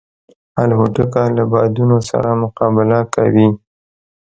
الوتکه 0.61 1.23
له 1.35 1.43
بادونو 1.51 1.97
سره 2.09 2.29
مقابله 2.43 2.99
کوي. 3.15 3.49